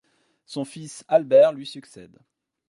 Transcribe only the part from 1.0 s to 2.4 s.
Albert lui succède.